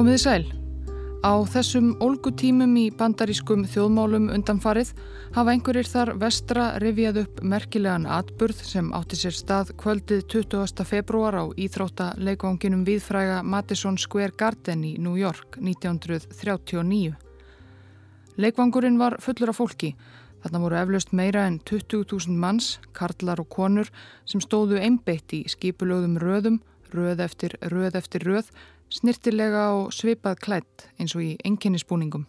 [0.00, 0.44] Komiði sæl.
[1.20, 4.94] Á þessum ólgutímum í bandarískum þjóðmálum undanfarið
[5.34, 10.86] hafa einhverjir þar vestra rivjað upp merkilegan atburð sem átti sér stað kvöldið 20.
[10.88, 17.12] februar á íþróttaleikvanginum viðfræga Madison Square Garden í New York 1939.
[18.40, 19.92] Leikvangurinn var fullur af fólki.
[20.40, 23.92] Þarna voru eflaust meira en 20.000 manns, karlar og konur
[24.24, 28.54] sem stóðu einbeitt í skipulögðum röðum, röð eftir röð eftir röð
[28.90, 32.26] snirtilega og svipað klætt eins og í enginnisbúningum.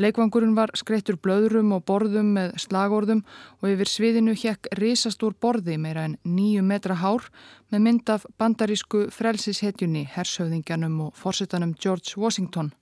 [0.00, 3.18] Leikvangurinn var skreittur blöðrum og borðum með slagorðum
[3.60, 7.26] og yfir sviðinu hjekk risastór borði meira en nýju metra hár
[7.68, 12.72] með mynd af bandarísku frelsishetjunni, hersauðingjanum og fórsetanum George Washington.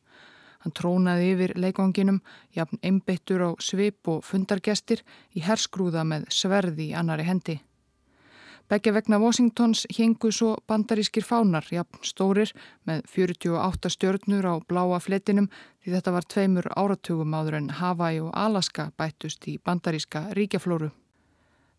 [0.63, 2.21] Hann trónaði yfir leikvanginum,
[2.55, 5.03] jafn einbeittur á svip og fundargestir
[5.35, 7.59] í herskrúða með sverði í annari hendi.
[8.71, 12.53] Begge vegna Washingtons hengu svo bandarískir fánar, jafn stórir,
[12.87, 15.49] með 48 stjörnur á bláa fletinum
[15.83, 20.93] því þetta var tveimur áratugum áður en Hawaii og Alaska bættust í bandaríska ríkjaflóru.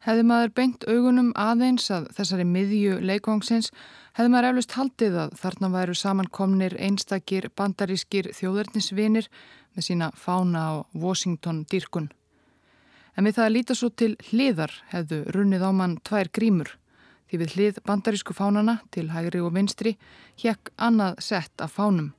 [0.04, 3.72] Hefði maður beint augunum aðeins að þessari miðju leikvangsins,
[4.20, 9.32] hefði maður eflust haldið að þarna væru samankomnir einstakir bandarískir þjóðarnisvinir
[9.78, 12.12] með sína fána á Washington dýrkun.
[13.16, 16.81] En við það að líta svo til hliðar hefðu runnið á mann tvær grímur.
[17.32, 19.94] Því við hlið bandarísku fánana til hægri og vinstri
[20.42, 22.10] hjekk annað sett af fánum.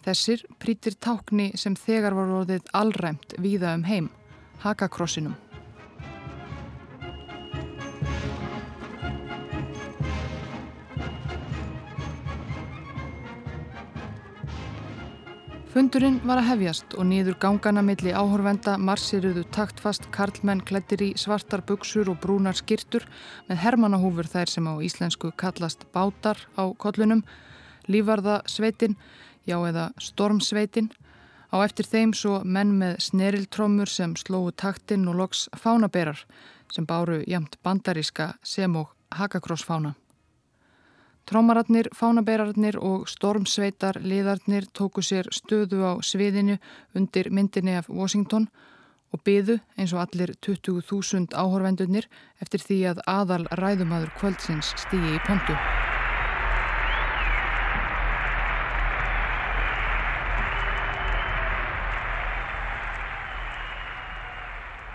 [0.00, 4.08] Þessir prítir tákni sem þegar var orðið allræmt víða um heim,
[4.64, 5.36] hakakrossinum.
[15.72, 21.62] Fundurinn var að hefjast og nýður gangana milli áhorvenda marsiruðu taktfast karlmenn klættir í svartar
[21.64, 23.06] buksur og brúnar skirtur
[23.46, 27.22] með hermanahúfur þær sem á íslensku kallast bátar á kollunum,
[27.88, 28.98] lífarðasveitin,
[29.48, 30.92] já eða stormsveitin,
[31.48, 36.20] á eftir þeim svo menn með sneriltrómur sem slóu taktinn og loks fánaberar
[36.68, 39.96] sem báru jamt bandaríska sem og hakakrossfána.
[41.28, 46.58] Trómararnir, fánabeirarnir og stormsveitar liðarnir tóku sér stöðu á sviðinu
[46.98, 48.48] undir myndinni af Washington
[49.12, 52.10] og byðu eins og allir 20.000 áhorvendunir
[52.42, 55.58] eftir því að aðal ræðumadur kvöldsins stýgi í pontu.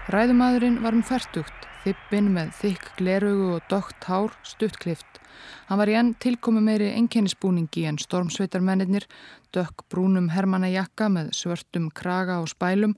[0.07, 5.18] Ræðumadurinn var um færtugt, þippin með þykk gleraugu og dögt hár stuttklift.
[5.68, 9.03] Hann var í enn tilkomi meiri enkennisbúningi en stormsveitarmennir,
[9.51, 12.95] dökk brúnum hermanajakka með svörtum kraga og spælum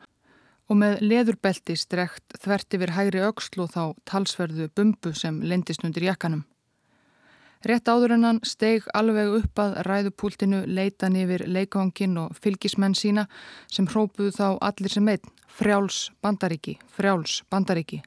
[0.70, 6.06] og með leðurbelti strekt þvert yfir hægri aukslu og þá talsverðu bumbu sem lendist undir
[6.12, 6.46] jakkanum.
[7.68, 13.25] Rétt áður en hann steig alveg upp að ræðupúltinu leitan yfir leikvangin og fylgismenn sína
[13.68, 18.00] sem hrópuðu þá allir sem einn, frjáls bandaríki, frjáls bandaríki.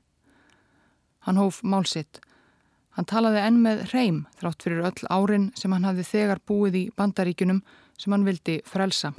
[1.28, 2.22] Hann hóf málsitt.
[2.96, 6.84] Hann talaði enn með hreim þrátt fyrir öll árin sem hann hafði þegar búið í
[6.96, 7.60] bandaríkunum
[8.00, 9.12] sem hann vildi frelsa.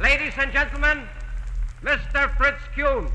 [0.00, 1.04] Ladies and gentlemen,
[1.84, 2.32] Mr.
[2.40, 3.12] Fritz Kuhn.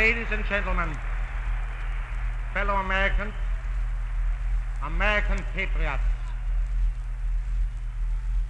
[0.00, 0.96] Ladies and gentlemen,
[2.54, 3.34] fellow Americans,
[4.82, 6.08] American patriots,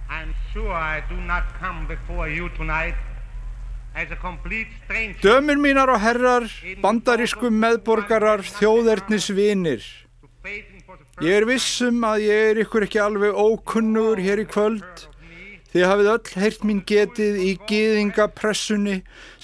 [0.09, 2.95] I'm sure I do not come before you tonight
[3.95, 5.19] as a complete stranger.
[5.19, 6.47] Dömur mínar og herrar,
[6.85, 9.83] bandarísku meðborgarar, þjóðernisvinir.
[11.19, 15.07] Ég er vissum að ég er ykkur ekki alveg ókunnugur hér í kvöld.
[15.75, 19.01] Þið hafið öll heyrt mín getið í gýðingapressunni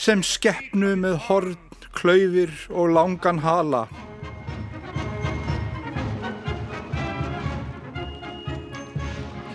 [0.07, 1.66] sem skeppnu með horn,
[1.97, 3.87] klaufir og langan hala.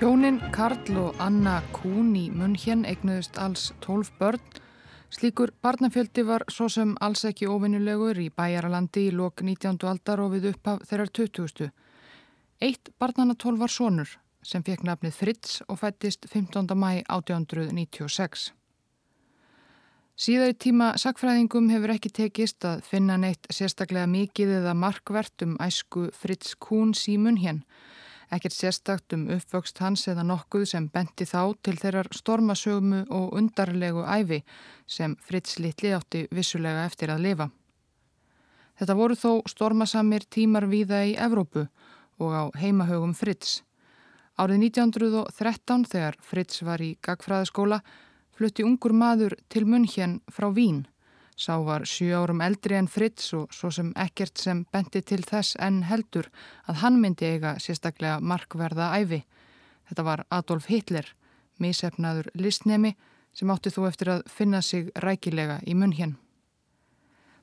[0.01, 4.41] Hjónin Karl og Anna Kuhn í München eignuðist alls 12 börn.
[5.13, 9.79] Slíkur barnafjöldi var svo sem alls ekki ofinnulegur í bæjaralandi í lok 19.
[9.87, 11.71] aldar og við upphaf þeirrar 20.
[12.63, 16.67] Eitt barnana 12 var sonur sem fekk nafnið Fritz og fættist 15.
[16.75, 18.51] mæ 1896.
[20.17, 25.57] Síðar í tíma sakfræðingum hefur ekki tekist að finna neitt sérstaklega mikið eða markvert um
[25.63, 27.63] æsku Fritz Kuhn símun hér
[28.33, 34.07] Ekkert sérstakt um uppvöxt hans eða nokkuð sem benti þá til þeirrar stormasögumu og undarlegu
[34.09, 34.39] æfi
[34.89, 37.49] sem Fritz Littli átti vissulega eftir að lifa.
[38.81, 41.67] Þetta voru þó stormasamir tímar víða í Evrópu
[42.25, 43.61] og á heimahögum Fritz.
[44.41, 47.83] Árið 1913 þegar Fritz var í gagfræðaskóla
[48.43, 50.81] flutti ungur maður til munn hérn frá Vín.
[51.39, 55.55] Sá var sjú árum eldri en Fritz og svo sem ekkert sem bendi til þess
[55.63, 56.27] en heldur
[56.67, 59.21] að hann myndi eiga sérstaklega markverða æfi.
[59.87, 61.07] Þetta var Adolf Hitler,
[61.63, 62.97] misefnaður listnemi
[63.31, 65.95] sem átti þú eftir að finna sig rækilega í munn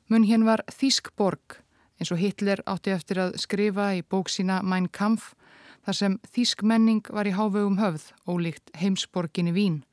[0.10, 1.62] Munn var Þískborg
[2.00, 5.34] eins og Hitler átti eftir að skrifa í bók sína Mein Kampf
[5.86, 9.84] þar sem Þísk menning var í hávegum höfð ólíkt heimsborginni Vín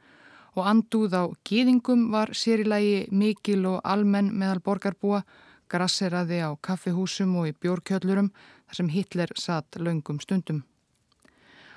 [0.57, 5.23] og andúð á gýðingum var sérilagi mikil og almenn meðal borgarbúa,
[5.69, 8.31] grasseraði á kaffihúsum og í bjórkjöllurum
[8.67, 10.63] þar sem Hitler satt laungum stundum.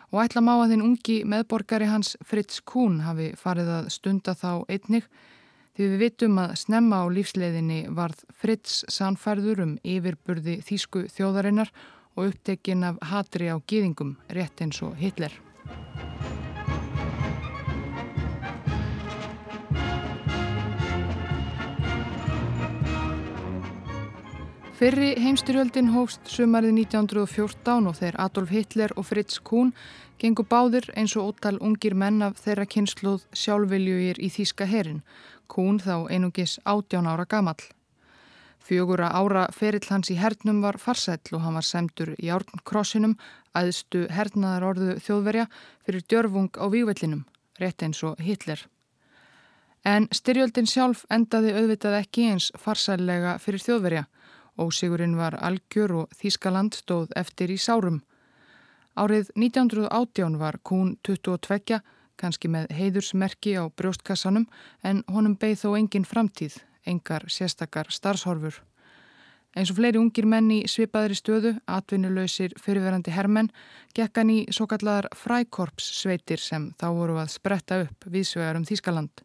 [0.09, 4.65] Og ætla má að þinn ungi meðborgari hans Fritz Kuhn hafi farið að stunda þá
[4.71, 5.05] einnig
[5.77, 11.71] því við vitum að snemma á lífsleiðinni varð Fritz sannfærður um yfirburði þýsku þjóðarinnar
[12.17, 15.31] og upptekinn af hatri á gýðingum rétt eins og Hitler.
[24.79, 29.73] Fyrri heimstyrjöldin hófst sumarið 1914 og þeir Adolf Hitler og Fritz Kuhn
[30.21, 35.01] gengur báðir eins og ótal ungir menn af þeirra kynsluð sjálfviljugir í Þíska herin.
[35.51, 37.59] Kuhn þá einungis 18 ára gamall.
[38.63, 43.17] Fjögura ára ferill hans í hernum var farsæll og hann var semtur í árnkrossinum,
[43.51, 45.49] aðstu hernaðar orðu þjóðverja
[45.83, 47.25] fyrir djörfung á vývellinum,
[47.59, 48.63] rétt eins og Hitler.
[49.83, 54.05] En styrjöldin sjálf endaði auðvitað ekki eins farsællega fyrir þjóðverja.
[54.59, 58.01] Ósigurinn var algjör og Þískaland stóð eftir í sárum.
[59.00, 61.79] Árið 1918 var Kún 22,
[62.19, 64.50] kannski með heiðursmerki á brjóstkassanum
[64.83, 68.59] en honum beigð þó engin framtíð, engar sérstakar starfshorfur.
[69.57, 73.50] Eins og fleiri ungir menn í svipaðri stöðu, atvinnuleysir fyrirverandi hermenn,
[73.97, 79.23] gekkan í svo kallar frækorps sveitir sem þá voru að spretta upp viðsvegar um Þískaland.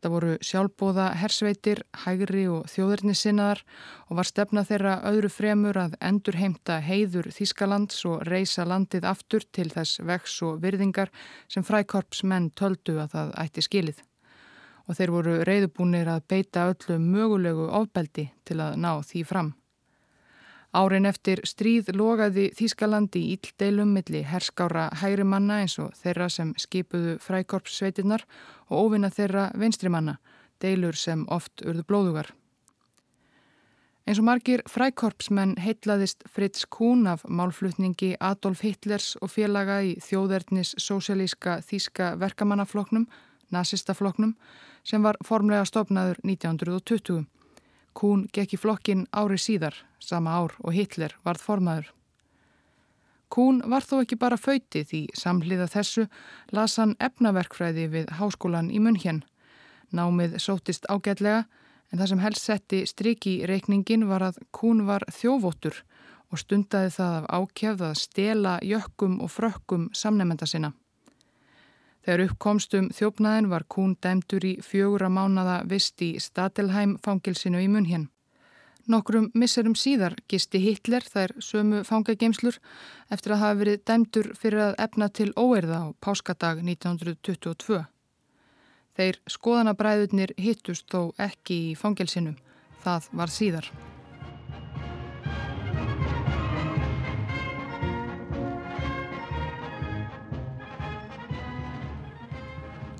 [0.00, 3.58] Þetta voru sjálfbóða hersveitir, hægri og þjóðurnissinnaðar
[4.06, 9.44] og var stefna þeirra öðru fremur að endur heimta heiður Þískalands og reysa landið aftur
[9.52, 11.12] til þess vex og virðingar
[11.52, 14.00] sem frækorpsmenn töldu að það ætti skilið.
[14.88, 19.52] Og þeir voru reyðubúnir að beita öllu mögulegu ofbeldi til að ná því fram.
[20.70, 27.16] Árin eftir stríð logaði Þískalandi íldeilum milli herskára hægri manna eins og þeirra sem skipuðu
[27.24, 28.22] frækorpssveitinnar
[28.68, 30.20] og óvinna þeirra venstrimanna,
[30.62, 32.30] deilur sem oft urðu blóðugar.
[34.06, 40.76] Eins og margir frækorpsmenn heitlaðist Fritz Kuhn af málflutningi Adolf Hitlers og félaga í þjóðverðnis
[40.78, 43.08] sósialíska þíska verkamannafloknum,
[43.50, 44.36] nazistafloknum,
[44.86, 47.26] sem var formlega stopnaður 1920.
[48.00, 51.90] Kuhn gekk í flokkin ári síðar, sama ár og Hitler varð formaður.
[53.28, 56.06] Kuhn var þó ekki bara föyti því samhliða þessu
[56.56, 59.20] las hann efnaverkfræði við háskólan í München.
[59.92, 61.44] Námið sótist ágætlega
[61.92, 65.82] en það sem helst setti striki í reikningin var að Kuhn var þjóvóttur
[66.30, 70.72] og stundaði það af ákjafð að stela jökkum og frökkum samnefnda sinna.
[72.04, 78.08] Þegar uppkomstum þjófnaðin var Kún dæmtur í fjögura mánada vist í Statelheim fangilsinu í Munhén.
[78.90, 82.56] Nokkrum misserum síðar gisti Hitler þær sömu fangageimslur
[83.12, 87.84] eftir að hafa verið dæmtur fyrir að efna til óerða á páskadag 1922.
[88.96, 92.34] Þeir skoðanabræðurnir hittust þó ekki í fangilsinu.
[92.82, 93.72] Það var síðar.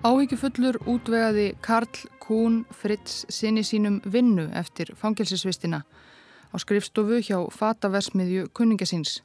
[0.01, 9.19] Áhyggjufullur útvegaði Karl Kuhn Fritz sinni sínum vinnu eftir fangilsisvistina á skrifstofu hjá fataversmiðju kunningasins.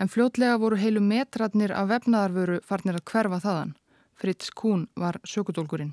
[0.00, 3.76] En fljótlega voru heilu metratnir af vefnaðarvöru farnir að hverfa þaðan.
[4.16, 5.92] Fritz Kuhn var sökudólgurinn.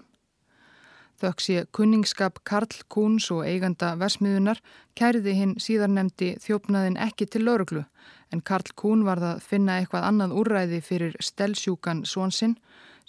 [1.20, 4.63] Þauks ég kunningskap Karl Kuhns og eiganda versmiðunar
[4.96, 7.84] kæriði hinn síðarnemdi þjófnaðin ekki til lauruglu
[8.32, 12.56] en Karl Kuhn var það finna eitthvað annað úrræði fyrir stelsjúkan svonsinn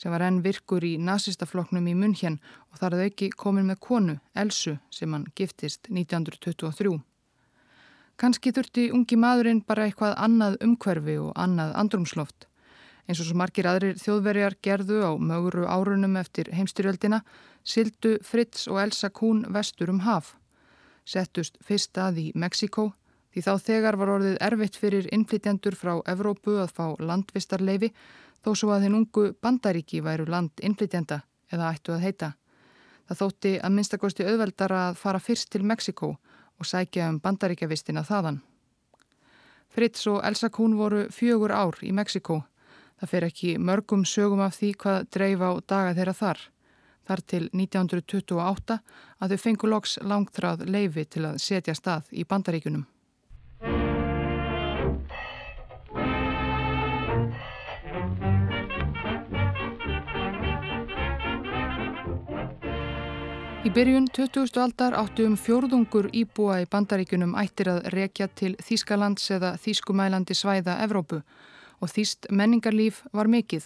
[0.00, 2.38] sem var enn virkur í nazistafloknum í München
[2.72, 6.96] og þar að auki komin með konu, Elsu, sem hann giftist 1923.
[8.20, 12.46] Kanski þurfti ungi maðurinn bara eitthvað annað umhverfi og annað andrumsloft.
[13.08, 17.22] Eins og svo margir aðrir þjóðverjar gerðu á möguru árunum eftir heimstyrjöldina,
[17.64, 20.36] sildu Fritz og Elsa Kuhn vestur um haf.
[21.04, 22.90] Settust fyrst að í Mexiko,
[23.32, 27.92] því þá þegar var orðið erfitt fyrir innflytjendur frá Evrópu að fá landvistarleifi
[28.44, 32.32] þó svo að þinn ungu bandaríki væru land innflytjenda eða ættu að heita.
[33.08, 36.12] Það þótti að minnstakosti auðveldara að fara fyrst til Mexiko
[36.60, 38.38] og sækja um bandaríkjavistina þaðan.
[39.70, 42.40] Fritz og Elsa Kuhn voru fjögur ár í Mexiko.
[43.00, 46.40] Það fer ekki mörgum sögum af því hvað dreif á daga þeirra þar.
[47.10, 48.76] þar til 1928
[49.18, 52.84] að þau fengu loks langtráð leifi til að setja stað í bandaríkunum.
[63.70, 64.56] Í byrjun 20.
[64.58, 70.74] aldar áttu um fjórðungur íbúa í bandaríkunum ættir að rekja til Þýskalands eða Þýskumælandi svæða
[70.82, 71.20] Evrópu
[71.78, 73.62] og Þýst menningarlíf var mikill.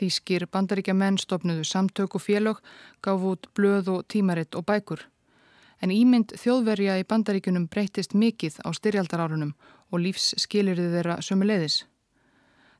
[0.00, 2.64] Þýskir bandaríkja menn stopnuðu samtök og félög,
[3.04, 5.04] gaf út blöð og tímaritt og bækur.
[5.84, 9.52] En ímynd þjóðverja í bandaríkunum breytist mikill á styrjaldarárunum
[9.92, 11.82] og lífsskilirði þeirra sömuleiðis.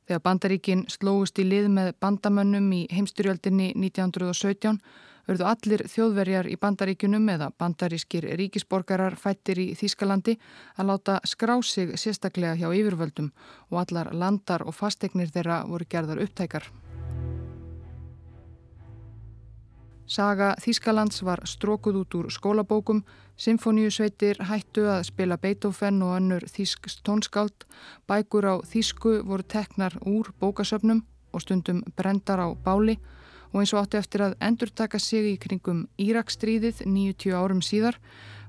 [0.09, 4.81] Þegar bandaríkin slóist í lið með bandamönnum í heimstyrjaldinni 1917
[5.27, 10.37] verðu allir þjóðverjar í bandaríkunum eða bandarískir ríkisborgarar fættir í Þýskalandi
[10.77, 13.31] að láta skrá sig sérstaklega hjá yfirvöldum
[13.71, 16.67] og allar landar og fastegnir þeirra voru gerðar upptækar.
[20.13, 22.99] Saga Þýskalands var strókuð út úr skólabókum,
[23.39, 27.63] symfóniusveitir hættu að spila Beethoven og önnur þýsk tónskáld,
[28.05, 31.01] bækur á þýsku voru teknar úr bókasöfnum
[31.33, 32.99] og stundum brendar á báli
[33.53, 37.99] og eins og átti eftir að endurtaka sig í kringum Írakstríðið 90 árum síðar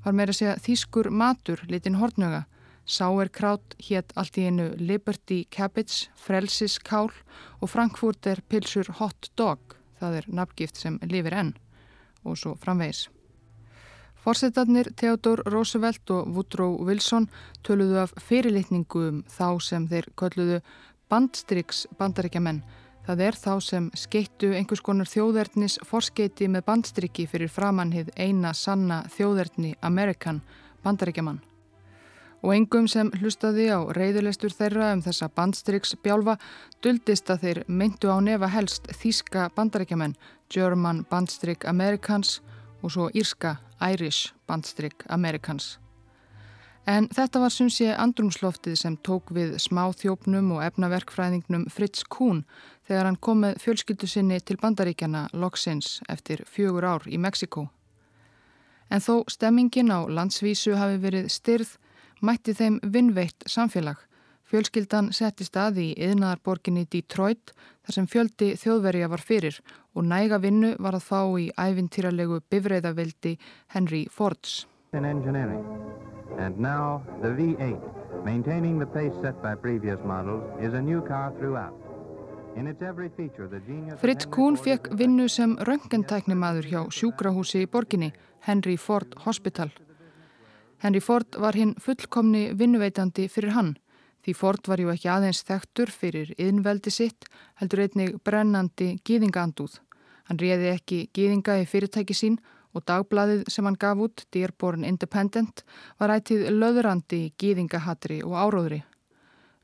[0.04, 2.44] var meira að segja þýskur matur litin hortnöga.
[2.84, 7.12] Sauerkraut hétt allt í einu Liberty Cabbage, Frelsis Kál
[7.60, 11.54] og Frankfurter Pilsur Hot Dog, það er nafngift sem lifir enn
[12.24, 13.06] og svo framvegis.
[14.24, 17.26] Forsetarnir Theodor Roosevelt og Woodrow Wilson
[17.64, 20.62] töluðu af fyrirlitningu um þá sem þeir kölluðu
[21.12, 22.62] bandstriks bandaríkjamenn
[23.04, 29.02] Það er þá sem skeittu einhvers konar þjóðernis forskeiti með bandstriki fyrir framannhið eina sanna
[29.12, 30.40] þjóðerni Amerikan
[30.86, 31.42] bandaríkjaman.
[32.44, 36.38] Og engum sem hlustaði á reyðulegstur þeirra um þessa bandstriks bjálfa
[36.84, 40.16] duldist að þeir myndu á nefa helst þíska bandaríkjaman,
[40.48, 42.40] German bandstrik Amerikans
[42.80, 45.78] og svo írska Irish bandstrik Amerikans.
[46.84, 52.42] En þetta var sem sé andrumsloftið sem tók við smáþjópnum og efnaverkfræðingnum Fritz Kuhn
[52.88, 57.68] þegar hann kom með fjölskyldu sinni til bandaríkjana loksins eftir fjögur ár í Mexiko.
[58.90, 61.70] En þó stemmingin á landsvísu hafi verið styrð,
[62.20, 63.96] mætti þeim vinnveitt samfélag.
[64.44, 69.56] Fjölskyldan setti stað í yðnaðarborginni Detroit þar sem fjöldi þjóðverja var fyrir
[69.96, 73.38] og næga vinnu var að fá í ævintýralegu bifræðavildi
[73.74, 74.66] Henry Fords.
[76.36, 81.32] And now the V8, maintaining the pace set by previous models, is a new car
[81.38, 81.83] throughout.
[82.54, 88.12] Fritz Kuhn fekk vinnu sem röngentæknimaður hjá sjúkrahúsi í borginni,
[88.46, 89.72] Henry Ford Hospital.
[90.78, 93.72] Henry Ford var hinn fullkomni vinnuveitandi fyrir hann,
[94.22, 97.26] því Ford var ju ekki aðeins þektur fyrir yðnveldi sitt,
[97.58, 99.80] heldur einnig brennandi gýðingaandúð.
[100.30, 102.38] Hann réði ekki gýðinga í fyrirtæki sín
[102.74, 105.66] og dagbladið sem hann gaf út, Dearborn Independent,
[105.98, 108.84] var ætið löðrandi gýðingahatri og áróðri.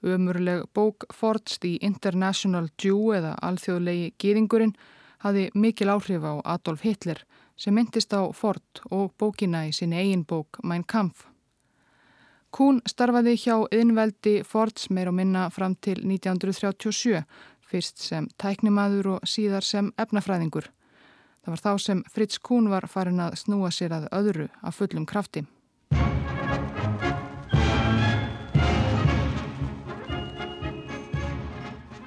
[0.02, 4.72] Umurleg bók Fords The International Jew eða alþjóðlegi gýðingurinn
[5.20, 7.20] hafi mikil áhrif á Adolf Hitler
[7.60, 11.26] sem myndist á Ford og bókina í sinni eigin bók Mein Kampf.
[12.50, 17.22] Kuhn starfaði hjá yðnveldi Fords meir og minna fram til 1937,
[17.60, 20.66] fyrst sem tæknimaður og síðar sem efnafræðingur.
[21.44, 25.06] Það var þá sem Fritz Kuhn var farin að snúa sér að öðru af fullum
[25.06, 25.44] krafti.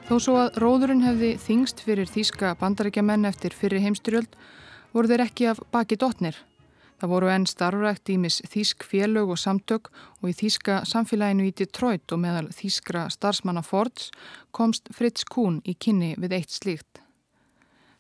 [0.03, 4.33] Þó svo að róðurinn hefði þingst fyrir þýska bandarækjamenn eftir fyrir heimstyrjöld
[4.91, 6.36] voru þeir ekki af baki dotnir.
[7.00, 9.88] Það voru enn starfrækt ímis þýsk félög og samtök
[10.19, 14.12] og í þýska samfélaginu í Detroit og meðal þýskra starfsmanna Fords
[14.51, 17.00] komst Fritz Kuhn í kynni við eitt slíkt.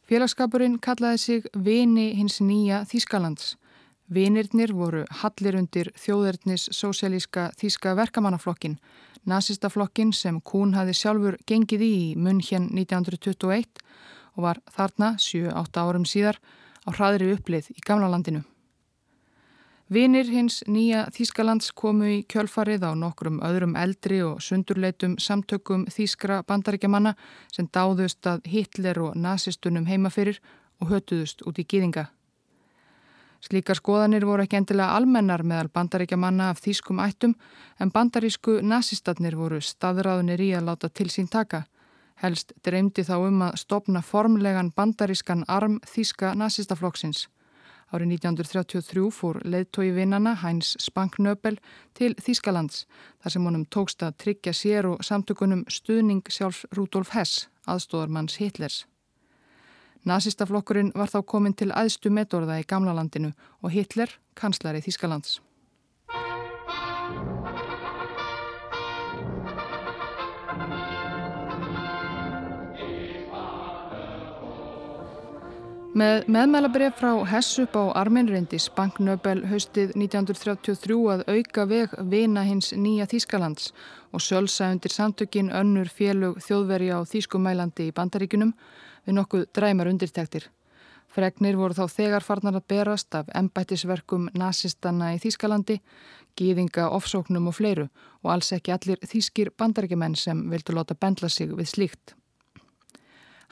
[0.03, 3.55] Félagskapurinn kallaði sig Vini hins nýja Þískalands.
[4.11, 8.75] Vinirnir voru hallir undir þjóðernis sósialíska Þíska verkamannaflokkin,
[9.29, 13.83] nazistaflokkin sem Kuhn hafi sjálfur gengið í munn hérn 1921
[14.35, 16.39] og var þarna 7-8 árum síðar
[16.87, 18.43] á hraðri upplið í gamla landinu.
[19.93, 26.39] Vinir hins nýja Þískalands komu í kjölfarið á nokkrum öðrum eldri og sundurleitum samtökum Þískra
[26.47, 27.13] bandaríkjamanna
[27.53, 30.39] sem dáðust að Hitler og nazistunum heimafyrir
[30.81, 32.07] og hötuðust út í gýðinga.
[33.43, 37.33] Slíkar skoðanir voru ekki endilega almennar meðal bandaríkjamanna af Þískum ættum
[37.83, 41.65] en bandarísku nazistarnir voru staðráðunir í að láta til sín taka.
[42.23, 47.25] Helst dreymdi þá um að stopna formlegan bandarískan arm Þíska nazistaflokksins.
[47.91, 51.59] Árið 1933 fór leðtói vinnana Hæns Spanknöbel
[51.99, 52.87] til Þýskalands
[53.19, 58.85] þar sem honum tókst að tryggja sér og samtökunum stuðning sjálf Rudolf Hess, aðstóðarmanns Hitlers.
[60.03, 63.31] Nazistaflokkurinn var þá komin til aðstu metorða í gamla landinu
[63.63, 65.39] og Hitler kanslari Þískalands.
[75.93, 82.71] Með meðmælabref frá Hess upp á Arminrindis banknöbel haustið 1933 að auka veg vina hins
[82.73, 83.67] nýja Þískalands
[84.09, 88.55] og sjálfsa undir samtökin önnur félög þjóðveri á Þískumælandi í bandaríkunum
[89.05, 90.49] við nokkuð dræmar undirtektir.
[91.13, 95.77] Fregnir voru þá þegar farnar að berast af embættisverkum nazistanna í Þískalandi,
[96.33, 97.85] gýðinga, ofsóknum og fleiru
[98.25, 102.17] og alls ekki allir þískir bandaríkjumenn sem vildu láta bendla sig við slíkt.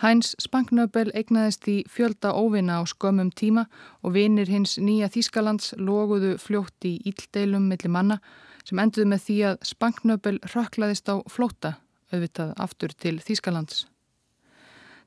[0.01, 3.67] Hæns Spanknöbel eignaðist í fjölda óvinna á skömmum tíma
[4.01, 8.17] og vinir hins nýja Þískalands loguðu fljótt í íldeilum millir manna
[8.65, 11.75] sem enduðu með því að Spanknöbel rökklaðist á flóta,
[12.09, 13.83] auðvitað aftur til Þískalands.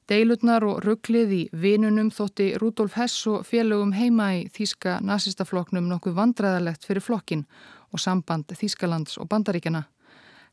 [0.06, 6.14] Deilutnar og rugglið í vinunum þótti Rudolf Hess og félögum heima í Þíska nazistafloknum nokkuð
[6.20, 7.42] vandræðalegt fyrir flokkin
[7.90, 9.88] og samband Þískalands og bandaríkjana.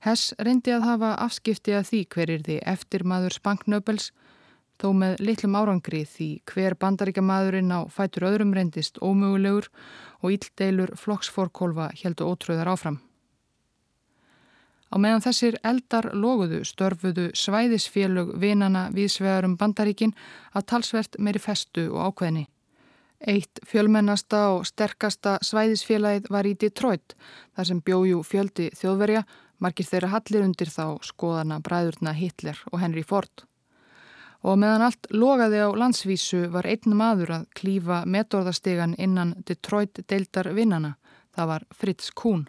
[0.01, 4.10] Hess reyndi að hafa afskipti að því hverjir því eftir maður Spanknöbels
[4.81, 9.69] þó með litlum árangri því hver bandaríkamaðurinn á fætur öðrum reyndist ómögulegur
[10.21, 12.97] og íldeilur flokksforkólfa heldu ótröðar áfram.
[14.91, 20.11] Á meðan þessir eldar loguðu störfuðu svæðisfélög vinana viðsvegarum bandaríkin
[20.51, 22.47] að talsvert meiri festu og ákveðni.
[23.21, 27.15] Eitt fjölmennasta og sterkasta svæðisfélagið var í Detroit
[27.55, 29.23] þar sem bjóju fjöldi þjóðverja
[29.61, 33.45] margir þeirra hallir undir þá skoðana bræðurna Hitler og Henry Ford
[34.41, 40.51] og meðan allt logaði á landsvísu var einn maður að klífa metorðastegan innan Detroit deildar
[40.57, 40.95] vinnana.
[41.36, 42.48] Það var Fritz Kuhn.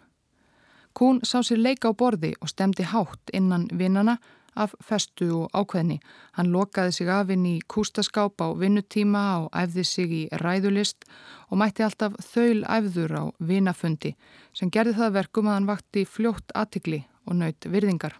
[0.93, 4.17] Kuhn sá sér leika á borði og stemdi hátt innan vinnana
[4.55, 5.99] af festu og ákveðni.
[6.37, 11.07] Hann lokaði sig af inn í kústaskáp á vinnutíma og æfði sig í ræðulist
[11.49, 14.13] og mætti alltaf þaul æfður á vinafundi
[14.53, 18.19] sem gerði það verkum að hann vakti fljótt aðtikli og naut virðingar.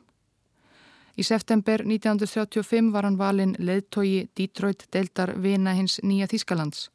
[1.13, 6.89] Í september 1935 var hann valinn leðtogi Detroit deildar vina hins nýja Þískalands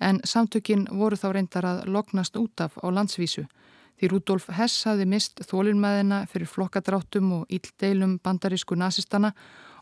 [0.00, 3.46] en samtökin voru þá reyndar að loknast út af á landsvísu
[3.96, 9.32] því Rudolf Hess hafði mist þólinnmaðina fyrir flokkadráttum og íldeilum bandarísku nazistana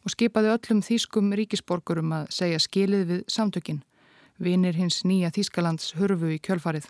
[0.04, 3.80] og skipaði öllum þýskum ríkisborgurum að segja skilið við samtökin.
[4.38, 6.86] Vinir hins nýja Þískalands hörfu í kjölfarið.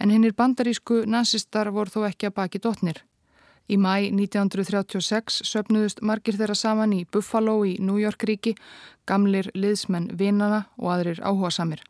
[0.00, 3.02] En hinnir bandarísku nazistar voru þó ekki að baki dotnir.
[3.66, 8.54] Í mæ 1936 söpnuðust margir þeirra saman í Buffalo í New York ríki,
[9.06, 11.82] gamlir liðsmenn vinana og aðrir áhuga samir.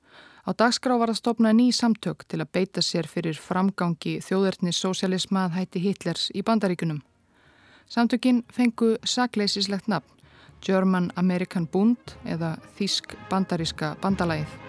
[0.47, 5.45] Á dagskrá var að stopna ný samtök til að beita sér fyrir framgangi þjóðverðnis sósialisma
[5.47, 7.03] að hætti Hitlers í bandaríkunum.
[7.91, 10.09] Samtökin fengu sakleysislegt nafn,
[10.63, 14.66] German American Bund eða Þísk bandaríska bandalæð.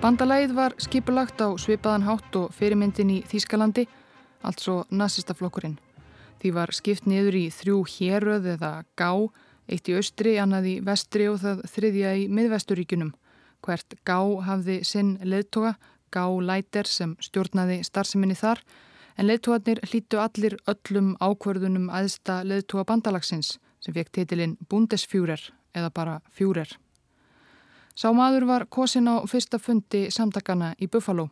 [0.00, 3.82] Bandalæð var skipulagt á svipaðan hátt og fyrirmyndin í Þýskalandi,
[4.40, 5.74] altså nazistaflokkurinn.
[6.40, 9.12] Því var skipt niður í þrjú héröð eða gá,
[9.68, 13.12] eitt í austri, annað í vestri og það þriðja í miðvesturíkunum.
[13.60, 14.16] Hvert gá
[14.48, 15.76] hafði sinn leðtoga,
[16.08, 18.64] gá læter sem stjórnaði starfseminni þar,
[19.20, 26.22] en leðtogarnir hlýttu allir öllum ákverðunum aðsta leðtoga bandalagsins sem fekk titilinn Bundesfjúrer eða bara
[26.32, 26.72] Fjúrer.
[28.00, 31.26] Sá maður var kosin á fyrsta fundi samtakana í Buffalo.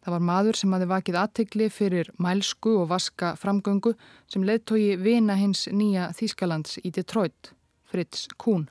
[0.00, 3.92] Það var maður sem hafi vakið aðtegli fyrir mælsku og vaska framgöngu
[4.32, 7.50] sem leðtogi vina hins nýja Þýskalands í Detroit,
[7.84, 8.64] Fritz Kuhn.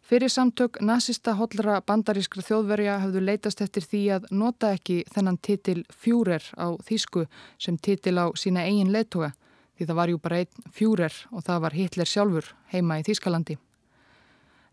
[0.00, 5.82] Fyrir samtök nazista hollra bandarískra þjóðverja hafðu leitast eftir því að nota ekki þennan titil
[5.92, 7.26] fjúrer á Þýsku
[7.58, 9.34] sem titil á sína eigin leðtoga
[9.76, 13.60] því það var jú bara einn fjúrer og það var Hitler sjálfur heima í Þýskalandi.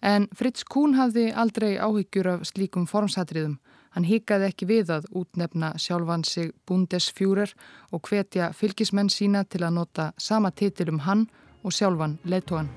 [0.02, 3.60] En Fritz Kuhn hafði aldrei áhyggjur af slíkum formsatriðum.
[3.94, 7.52] Hann hikaði ekki við að útnefna sjálfan sig Bundesfjúrer
[7.92, 11.28] og hvetja fylgismenn sína til að nota sama titil um hann
[11.62, 12.72] og sjálfan leittóan.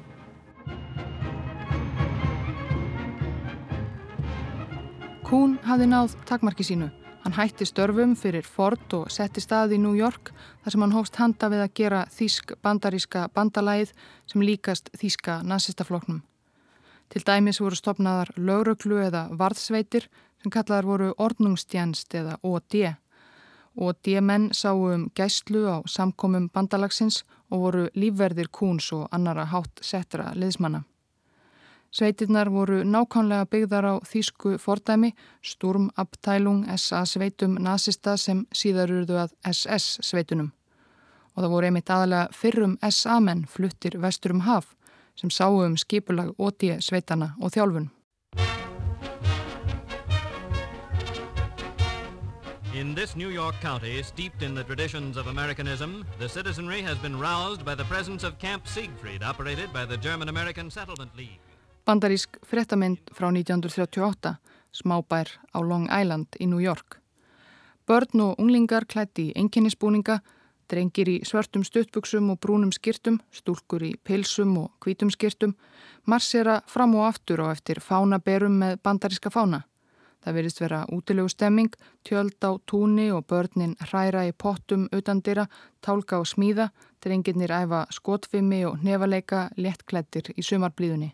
[5.25, 6.91] Kuhn hafði náð takmarki sínu.
[7.25, 11.17] Hann hætti störfum fyrir Ford og setti stað í New York þar sem hann hófst
[11.17, 13.97] handa við að gera þýsk bandaríska bandalæð
[14.29, 16.21] sem líkast þýska nazistafloknum.
[17.15, 20.09] Til dæmis voru stopnaðar lauruglu eða varðsveitir
[20.43, 22.75] sem kallaðar voru ornungstjænst eða OD.
[23.79, 27.21] OD-menn sáu um gæslu á samkomum bandalagsins
[27.55, 30.83] og voru lífverðir kúns og annara hátt setra liðsmanna.
[31.95, 39.39] Sveitirnar voru nákvæmlega byggðar á þýsku fordæmi, Sturmabteilung SA sveitum nazista sem síðar urðu að
[39.55, 40.51] SS sveitunum.
[41.35, 44.75] og það voru einmitt aðalega fyrrum SA-menn fluttir vestur um haf
[45.15, 47.91] sem sáu um skipulag ótíu sveitana og þjálfun.
[52.75, 57.21] In this New York county, steeped in the traditions of Americanism, the citizenry has been
[57.21, 61.39] roused by the presence of Camp Siegfried, operated by the German-American Settlement League.
[61.87, 64.41] Bandarísk frettamynd frá 1938,
[64.73, 66.99] smábær á Long Island í New York.
[67.87, 70.19] Börn og unglingar klætti í enginnisbúninga,
[70.71, 75.55] drengir í svörtum stuttbuksum og brúnum skirtum, stúlkur í pilsum og hvítum skirtum,
[76.07, 79.65] marsera fram og aftur á eftir fánaberum með bandaríska fána.
[80.25, 81.75] Það verist vera útilegu stemming,
[82.05, 85.45] tjöld á túni og börnin hræra í pottum utandira,
[85.85, 86.71] tálka og smíða,
[87.05, 91.11] drengirnir æfa skotfimi og nefaleika lettklættir í sumarblíðunni.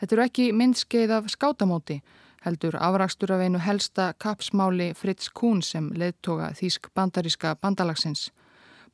[0.00, 2.00] Þetta eru ekki myndskeið af skátamóti,
[2.44, 8.28] heldur afrakstur af einu helsta kapsmáli Fritz Kuhn sem leðtoga Þísk bandaríska bandalagsins.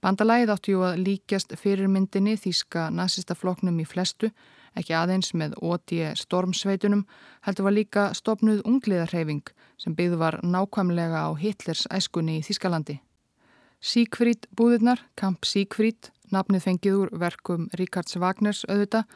[0.01, 4.31] Bandalagið áttu jú að líkjast fyrirmyndinni Þíska nazistafloknum í flestu,
[4.79, 7.03] ekki aðeins með ótíu stormsveitunum,
[7.45, 13.01] heldur var líka stopnuð ungliðarheyfing sem byggðu var nákvæmlega á Hitlers æskunni í Þískalandi.
[13.81, 19.07] Síkfrít búðirnar, Kamp Síkfrít, nafnið fengið úr verkum Ríkards Wagners auðvita,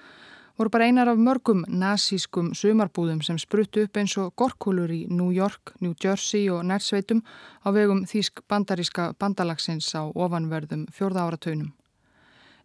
[0.58, 5.32] voru bara einar af mörgum nazískum sumarbúðum sem spruttu upp eins og gorkulur í New
[5.34, 7.24] York, New Jersey og nærsveitum
[7.66, 11.72] á vegum þýsk bandaríska bandalagsins á ofanverðum fjörða áratöynum.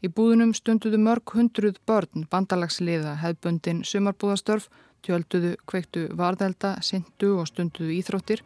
[0.06, 4.70] Í búðunum stunduðu mörg hundruð börn bandalagsliða hefbundin sumarbúðastörf,
[5.04, 8.44] tjölduðu, kveiktu varðelda, syndu og stunduðu íþróttir,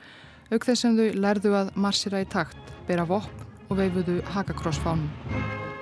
[0.54, 5.73] auk þess sem þau lærðu að marsira í takt, bera vopp og veifuðu hakakrossfánum.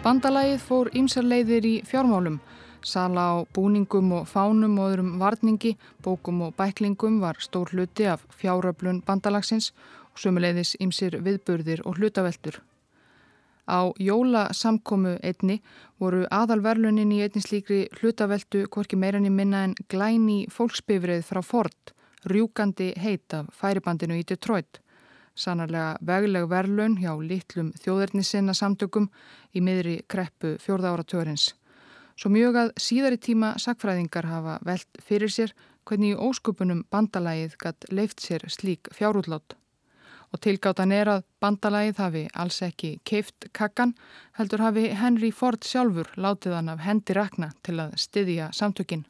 [0.00, 2.38] Bandalagið fór ímsarleiðir í fjármálum.
[2.80, 8.24] Sala á búningum og fánum og öðrum varningi, bókum og bæklingum var stór hluti af
[8.32, 9.74] fjáröflun bandalagsins
[10.08, 12.62] og sömuleiðis ímsir viðburðir og hlutaveltur.
[13.68, 15.60] Á jólasamkomu einni
[16.00, 21.92] voru aðalverlunin í einnig slíkri hlutaveltu hvorki meirann í minna en glæni fólksbifrið frá Ford,
[22.24, 24.80] rjúkandi heit af færibandinu í Detroit
[25.34, 29.08] sannarlega vegleg verlaun hjá litlum þjóðernisinna samtökum
[29.54, 31.50] í miðri kreppu fjórða ára törins.
[32.20, 35.54] Svo mjög að síðari tíma sakfræðingar hafa velt fyrir sér
[35.88, 39.56] hvernig í óskupunum bandalægið gatt leift sér slík fjárútlót.
[40.30, 43.96] Og tilgáttan er að bandalægið hafi alls ekki keift kakkan,
[44.38, 49.06] heldur hafi Henry Ford sjálfur látið hann af hendi rakna til að styðja samtökinn.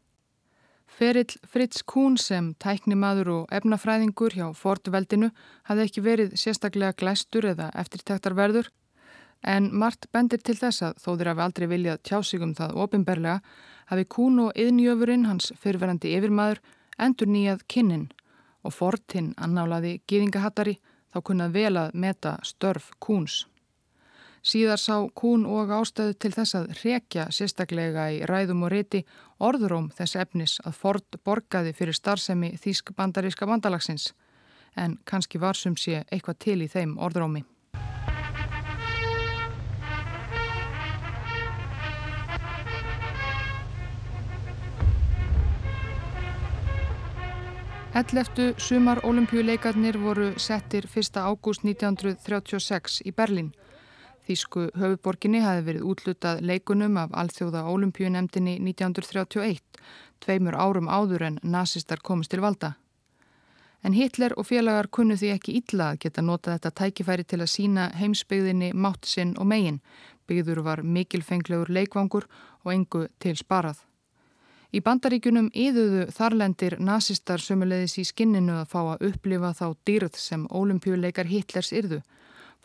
[1.01, 5.31] Ferill Fritz Kuhn sem tæknimaður og efnafræðingur hjá Ford-veldinu
[5.65, 8.69] hafði ekki verið sérstaklega glæstur eða eftirtæktarverður
[9.55, 13.41] en margt bendir til þess að þó þeir hafi aldrei viljað tjásíkum það ofinberlega
[13.89, 16.61] hafi Kuhn og yðnjöfurinn hans fyrverandi yfirmaður
[17.01, 18.07] endur nýjað kinnin
[18.61, 23.47] og Ford hinn annálaði gýðingahattari þá kunnað vel að meta störf Kuhns.
[24.41, 29.03] Síðar sá Kún og ástöðu til þess að rekja sérstaklega í ræðum og riti
[29.37, 34.15] orðuróm þess efnis að Ford borgaði fyrir starfsemi Þísk bandaríska bandalagsins
[34.81, 37.45] en kannski var sem sé eitthvað til í þeim orðurómi.
[48.01, 51.19] Elleftu sumar olimpíuleikarnir voru settir 1.
[51.21, 53.51] ágúst 1936 í Berlín
[54.31, 59.59] Þísku höfuborginni hafi verið útlutað leikunum af alþjóða ólimpíunemdini 1931,
[60.23, 62.77] tveimur árum áður en nazistar komist til valda.
[63.83, 67.51] En Hitler og félagar kunnu því ekki illa að geta nota þetta tækifæri til að
[67.57, 69.81] sína heimsbyggðinni mátt sinn og megin.
[70.31, 72.29] Byggður var mikilfenglegur leikvangur
[72.63, 73.83] og engu til sparað.
[74.71, 80.47] Í bandaríkunum yðuðu þarlendir nazistar sömulegðis í skinninu að fá að upplifa þá dýrð sem
[80.47, 82.05] ólimpíuleikar Hitlers yrðu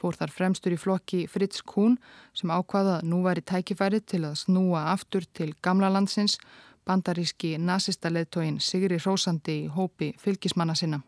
[0.06, 1.98] fór þar fremstur í flokki Fritz Kuhn
[2.38, 6.38] sem ákvaða að nú væri tækifæri til að snúa aftur til gamla landsins
[6.86, 11.02] bandaríski nazista leðtóin Sigri Rósandi í hópi fylgismanna sinna.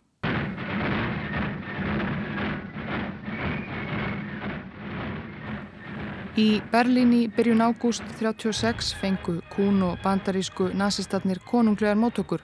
[6.37, 12.41] Í Berlín í byrjun ágúst 36 fengu Kuhn og bandarísku nazistarnir konunglegar mótökur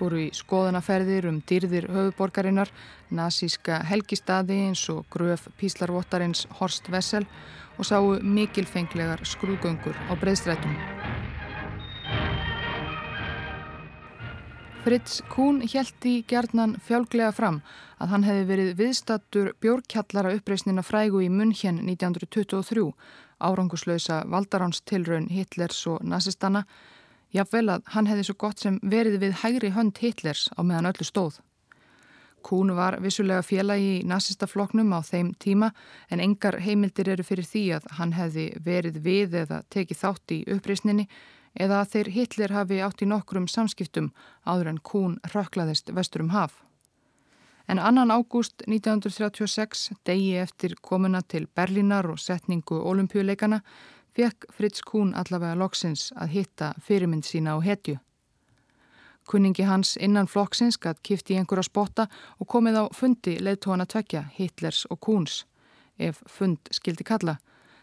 [0.00, 2.70] fóru í skoðanaferðir um dýrðir höfuborgarinnar,
[3.12, 7.26] nazíska helgistaði eins og gröf píslarvottarins Horst Wessel
[7.76, 10.76] og sáu mikilfenglegar skrúgöngur á breyðstrætum.
[14.80, 17.58] Fritz Kuhn held í gerðnan fjálglega fram
[18.00, 22.86] að hann hefði verið viðstattur bjórkjallara uppreysnina frægu í München 1923,
[23.44, 26.64] áranguslausa valdaránstilraun Hitlers og nazistana
[27.34, 31.06] Jáfnvel að hann hefði svo gott sem verið við hægri hönd Hitlers á meðan öllu
[31.06, 31.40] stóð.
[32.42, 35.70] Kuhn var vissulega félagi í nazistafloknum á þeim tíma
[36.10, 40.40] en engar heimildir eru fyrir því að hann hefði verið við eða tekið þátt í
[40.56, 41.06] uppreysninni
[41.54, 44.10] eða að þeir Hitler hafi átt í nokkrum samskiptum
[44.46, 46.62] áður en Kuhn röklaðist vestur um haf.
[47.70, 53.60] En annan ágúst 1936, degi eftir komuna til Berlínar og setningu olimpíuleikana,
[54.20, 57.96] fekk Fritz Kuhn allavega loksins að hitta fyrirmynd sína á hetju.
[59.30, 62.06] Kunningi hans innan flokksins gætt kifti í einhverja spotta
[62.38, 65.44] og komið á fundi leðtóana tvekja, Hitlers og Kuhns,
[65.98, 67.38] ef fund skildi kalla.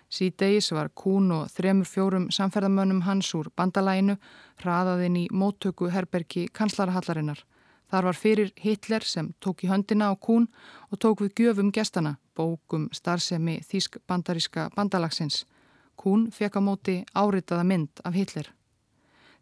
[0.10, 4.18] Síðdeis var Kuhn og þremur fjórum samferðamönnum hans úr bandalæinu
[4.62, 7.44] hraðaðinn í móttöku herbergi kanslarahallarinnar.
[7.88, 10.50] Þar var fyrir Hitler sem tók í höndina á Kuhn
[10.92, 15.46] og tók við gjöfum gestana, bókum starfsemi Þísk bandaríska bandalagsins.
[15.98, 18.52] Kuhn fekk á móti áritaða mynd af Hitler.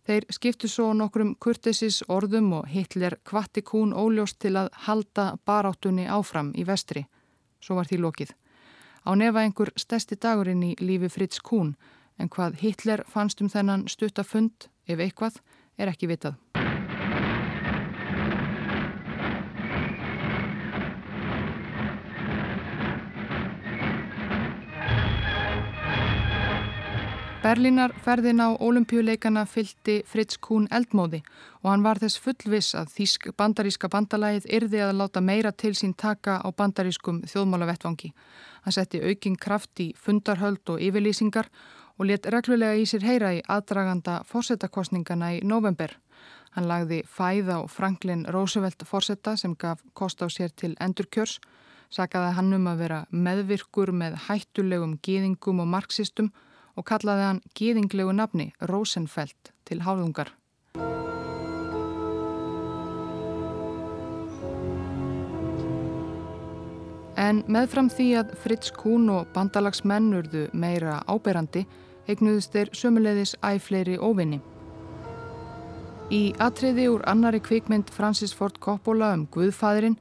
[0.06, 6.06] Þeir skiptu svo nokkrum kurtesis orðum og Hitler kvatti Kuhn óljóst til að halda baráttunni
[6.06, 7.08] áfram í vestri.
[7.60, 8.32] Svo var því lokið.
[9.06, 11.76] Á nefa einhver stesti dagurinn í lífi Fritz Kuhn
[12.18, 15.42] en hvað Hitler fannst um þennan stuttafund, ef eitthvað,
[15.78, 16.38] er ekki vitað.
[27.46, 31.20] Berlínar ferðin á olimpíuleikana fylgti Fritz Kuhn eldmóði
[31.60, 35.92] og hann var þess fullvis að þýsk bandaríska bandalægið yrði að láta meira til sín
[35.94, 38.10] taka á bandarískum þjóðmálavettvangi.
[38.66, 41.52] Hann setti auking kraft í fundarhöld og yfirlýsingar
[42.00, 45.94] og let reglulega í sér heyra í aðdraganda fórsetakostningana í november.
[46.58, 51.38] Hann lagði fæða og Franklin Roosevelt fórseta sem gaf kost á sér til endurkjörs,
[51.94, 56.34] sakaði hann um að vera meðvirkur með hættulegum gýðingum og marxistum
[56.76, 60.34] og kallaði hann gíðinglegu nafni Rosenfeld til háðungar.
[67.16, 71.64] En meðfram því að Fritz Kuhn og bandalagsmenn urðu meira áberandi
[72.12, 74.42] eignuðust þeir sömulegðis æfleiri óvinni.
[76.14, 79.96] Í atriði úr annari kvikmynd Francis Ford Coppola um Guðfæðurinn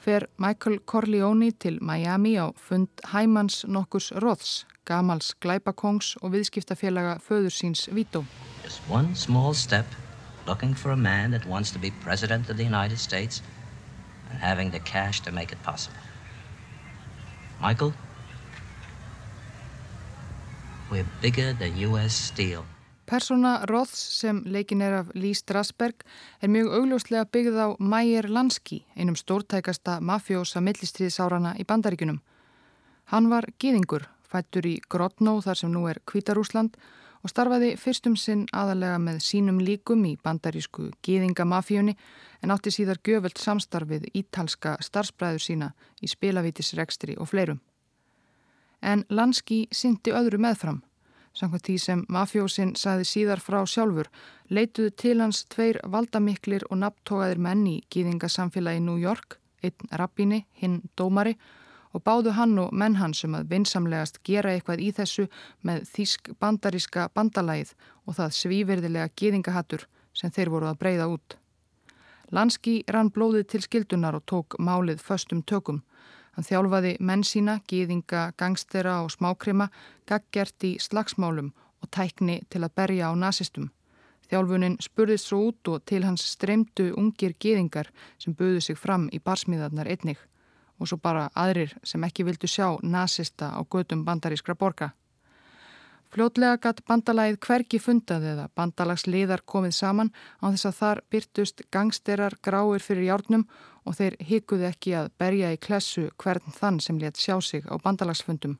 [0.00, 7.54] fer Michael Corleone til Miami á fund Hæmans nokkurs Roths gamals glæpakongs og viðskiptafélaga föður
[7.54, 8.24] síns Vító.
[8.64, 9.86] Just one small step
[10.46, 13.42] looking for a man that wants to be president of the United States
[14.30, 15.98] and having the cash to make it possible.
[17.60, 17.92] Michael,
[20.90, 22.64] we're bigger than US Steel.
[23.06, 26.04] Persona Roths sem leikin er af Lee Strasberg
[26.42, 32.20] er mjög augljóslega byggð á Meyer Lansky, einum stórtækasta mafjósa millistriðsárana í bandaríkunum.
[33.10, 36.76] Hann var gýðingur, fættur í Grodno þar sem nú er Kvítarúsland
[37.20, 41.96] og starfaði fyrstum sinn aðalega með sínum líkum í bandarísku gýðingamafíunni
[42.40, 47.60] en átti síðar göföld samstarfið ítalska starfsbræður sína í spilavítisrekstri og fleirum.
[48.80, 50.80] En Lanski syndi öðru meðfram.
[51.36, 54.08] Samkvæmt því sem mafjósinn saði síðar frá sjálfur
[54.50, 60.80] leituðu til hans tveir valdamiklir og nabtógaðir menn í gýðingasamfélagi New York, einn rabbini, hinn
[60.98, 61.36] dómari
[61.92, 65.26] og báðu hann og menn hans um að vinsamlegast gera eitthvað í þessu
[65.66, 67.74] með þísk bandaríska bandalæð
[68.06, 71.36] og það svíverðilega geðingahattur sem þeir voru að breyða út.
[72.30, 75.82] Lanski rann blóðið til skildunar og tók málið föstum tökum.
[76.36, 79.66] Hann þjálfaði menn sína, geðinga, gangstera og smákrima,
[80.06, 81.50] gaggjert í slagsmálum
[81.82, 83.72] og tækni til að berja á nazistum.
[84.30, 87.90] Þjálfunin spurðist svo út og til hans streymdu ungir geðingar
[88.22, 90.22] sem buðu sig fram í barsmiðarnar einnig
[90.80, 94.90] og svo bara aðrir sem ekki vildu sjá nazista á gödum bandarískra borga.
[96.10, 100.08] Fljótlega gatt bandalægið hverki fundað eða bandalagsliðar komið saman
[100.42, 103.44] á þess að þar byrtust gangsterar gráir fyrir járnum
[103.86, 107.78] og þeir hikuði ekki að berja í klessu hvern þann sem létt sjá sig á
[107.78, 108.58] bandalagsfundum.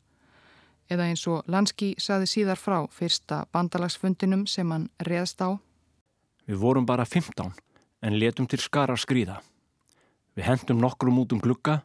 [0.91, 5.59] Eða eins og Lanski saði síðar frá fyrsta bandalagsfundinum sem hann reðst á.
[6.47, 7.51] Við vorum bara 15
[8.03, 9.41] en letum til skara skrýða.
[10.37, 11.81] Við hendum nokkrum út um glukka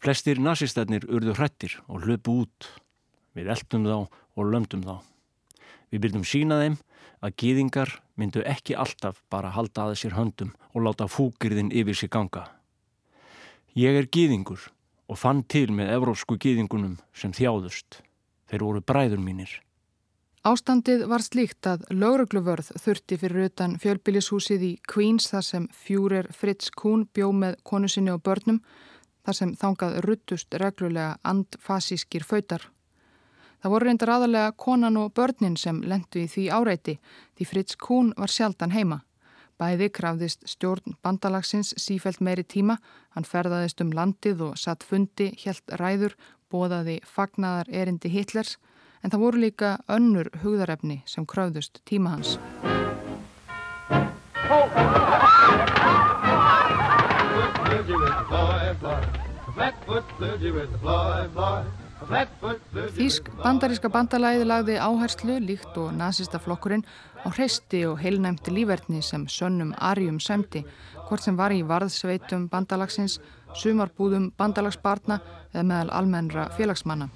[0.00, 2.68] Flestir nazistætnir urðu hrættir og hlöpu út.
[3.36, 4.94] Við eldum þá og lömdum þá.
[5.92, 6.78] Við byrjum sína þeim
[7.20, 12.12] að gýðingar myndu ekki alltaf bara halda aðeins sér höndum og láta fúkirðin yfir sér
[12.16, 12.46] ganga.
[13.76, 14.70] Ég er gýðingur
[15.12, 18.00] og fann til með evrósku gýðingunum sem þjáðust.
[18.48, 19.52] Þeir voru bræður mínir.
[20.40, 26.70] Ástandið var slíkt að laurugluvörð þurfti fyrir utan fjölbílishúsið í Queens þar sem fjúrir Fritz
[26.72, 28.62] Kuhn bjó með konu sinni og börnum
[29.20, 32.64] þar sem þangað ruttust reglulega andfasískir fautar.
[33.60, 36.96] Það voru reyndar aðalega konan og börnin sem lendu í því áreiti
[37.36, 39.02] því Fritz Kuhn var sjaldan heima.
[39.60, 42.78] Bæði krafðist stjórn bandalagsins sífælt meiri tíma,
[43.12, 46.16] hann ferðaðist um landið og satt fundi, helt ræður,
[46.48, 48.56] bóðaði fagnaðar erindi Hitlers,
[49.02, 52.38] en það voru líka önnur hugðarefni sem krafðust tíma hans.
[62.96, 66.84] Þísk bandaríska bandalæði lagði áherslu líkt og nazista flokkurinn
[67.22, 70.64] á hreisti og heilnæmti lífverðni sem sönnum arjum sæmti,
[71.08, 73.18] hvort sem var í varðsveitum bandalagsins,
[73.56, 75.20] sumarbúðum bandalagsbarna
[75.52, 77.08] eða meðal almennra félagsmanna.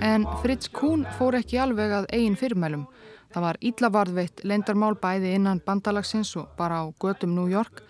[0.00, 2.86] En Fritz Kuhn fór ekki alveg að eigin fyrirmælum.
[3.32, 7.82] Það var íllavarðveitt leindarmál bæði innan bandalagsins og bara á gödum New York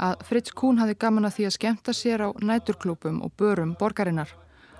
[0.00, 4.30] að Fritz Kuhn hafi gaman að því að skemta sér á næturklúpum og börum borgarinnar.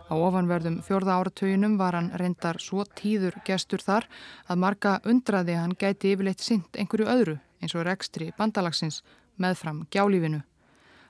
[0.05, 4.07] Á ofanverðum fjörða áratöginum var hann reyndar svo tíður gestur þar
[4.49, 9.01] að marga undraði hann gæti yfirleitt sint einhverju öðru eins og rekstri bandalagsins
[9.41, 10.43] meðfram gjálífinu.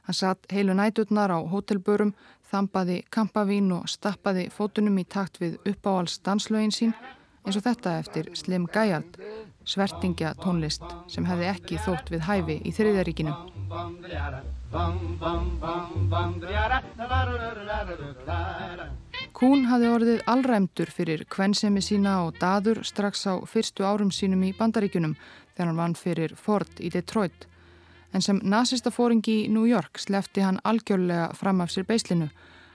[0.04, 2.14] Hann satt heilu næturnar á hótelbörum,
[2.50, 6.96] þambaði kampavín og stappaði fótunum í takt við uppáhals danslögin sín
[7.44, 9.18] eins og þetta eftir Slim Gæjald,
[9.68, 13.34] svertingja tónlist sem hefði ekki þótt við hæfi í þriðaríkinu.
[19.34, 24.54] Kún hafði orðið allræmdur fyrir kvennsemi sína og daður strax á fyrstu árum sínum í
[24.56, 25.16] bandaríkunum
[25.54, 27.46] þegar hann vann fyrir Ford í Detroit.
[28.14, 32.28] En sem nazista fóringi í New York slefti hann algjörlega fram af sér beislinu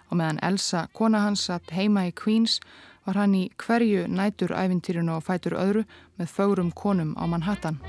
[0.10, 2.60] og meðan Elsa, kona hans, satt heima í Queens
[3.06, 5.86] var hann í hverju nætur æfintýrinu og fætur öðru
[6.20, 7.80] með fögurum konum á Manhattan.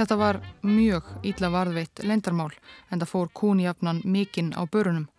[0.00, 2.52] Þetta var mjög ítla varðveitt lendarmál
[2.88, 5.10] en það fór kúnjafnan mikinn á börunum.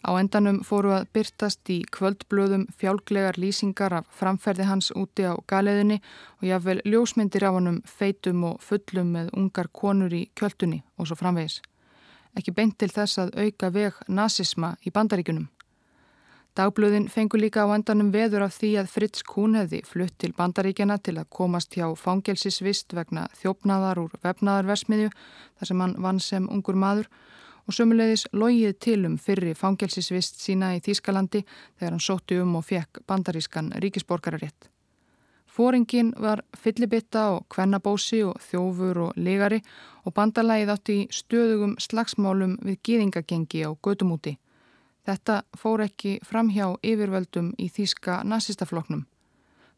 [0.00, 6.00] Á endanum fóru að byrtast í kvöldblöðum fjálglegar lýsingar af framferði hans úti á galeðinni
[6.40, 11.20] og jáfnvel ljósmyndir af honum feitum og fullum með ungar konur í kjöldunni og svo
[11.20, 11.60] framvegis
[12.38, 15.48] ekki beint til þess að auka veg nazisma í bandaríkunum.
[16.58, 20.98] Dagblöðin fengur líka á endanum veður af því að Fritz Kuhn hefði flutt til bandaríkjana
[20.98, 26.78] til að komast hjá fangelsisvist vegna þjófnaðar úr vefnaðarversmiðju þar sem hann vann sem ungur
[26.78, 27.06] maður
[27.66, 32.66] og sömulegis logið til um fyrri fangelsisvist sína í Þýskalandi þegar hann sótti um og
[32.66, 34.70] fekk bandarískan ríkisborgararétt.
[35.50, 39.58] Fóringin var fyllibitta og kvennabósi og þjófur og legari
[40.06, 44.36] og bandalægið átti í stöðugum slagsmálum við gýðingagengi á gödumúti.
[45.06, 49.06] Þetta fór ekki fram hjá yfirvöldum í þýska nazistafloknum.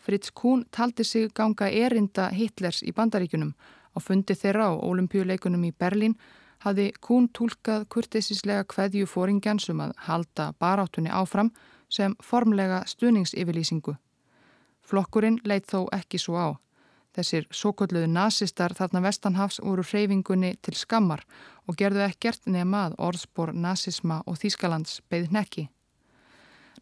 [0.03, 3.55] Fritz Kuhn taldi sig ganga erinda Hitlers í bandaríkunum.
[3.95, 6.17] Á fundi þeirra á olimpíuleikunum í Berlín
[6.63, 11.51] hafði Kuhn tólkað kurtisislega kveðju fóringjans um að halda baráttunni áfram
[11.93, 13.97] sem formlega stuðningsyfirlýsingu.
[14.83, 16.49] Flokkurinn leitt þó ekki svo á.
[17.13, 21.27] Þessir sókolluðu nazistar þarna vestanhafs voru hreyfingunni til skammar
[21.69, 25.69] og gerðu ekkert nema að orðspor nazisma og Þýskalands beigð nekki.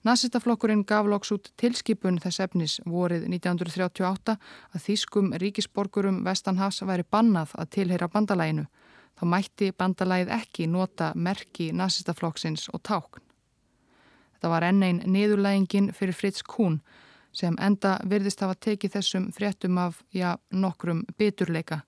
[0.07, 7.53] Nazistaflokkurinn gaf loks út tilskipun þess efnis vorið 1938 að Þýskum ríkisborgurum vestanhafs væri bannað
[7.59, 8.65] að tilheyra bandalæginu.
[9.21, 13.21] Þá mætti bandalægið ekki nota merki nazistaflokksins og tákn.
[14.33, 16.79] Þetta var enn einn niðurlægingin fyrir Fritz Kuhn
[17.37, 21.83] sem enda virðist hafa tekið þessum fréttum af, já, nokkrum biturleika.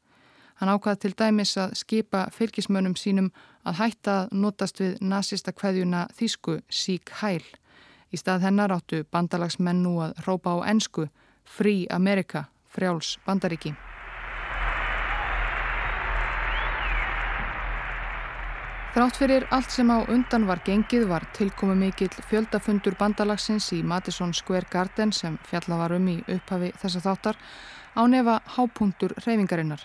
[0.60, 3.30] Hann ákvað til dæmis að skipa fylgismönnum sínum
[3.64, 7.42] að hætta að notast við nazista kveðjuna Þísku sík hæl.
[8.12, 11.08] Í stað hennar áttu bandalagsmenn nú að rópa á ensku
[11.48, 13.72] Free America, frjáls bandaríki.
[18.92, 24.34] Þrátt fyrir allt sem á undan var gengið var tilkomi mikill fjöldafundur bandalagsins í Madison
[24.36, 27.38] Square Garden sem fjalla var um í upphafi þessa þáttar
[27.96, 29.80] á nefa hápunktur reyfingarinnar.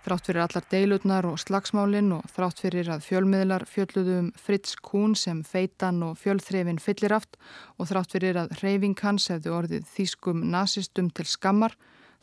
[0.00, 5.12] Þrátt fyrir allar deilutnar og slagsmálinn og þrátt fyrir að fjölmiðlar fjölluðu um Fritz Kuhn
[5.12, 7.36] sem feitan og fjölþrefin fylliraft
[7.76, 11.76] og þrátt fyrir að reyfing hans hefði orðið þýskum nazistum til skammar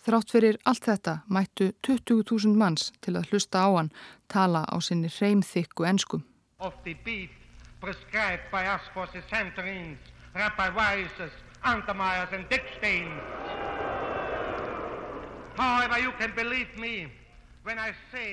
[0.05, 3.89] Þrátt fyrir allt þetta mættu 20.000 manns til að hlusta á hann
[4.31, 6.21] tala á sinni reymþykku ensku.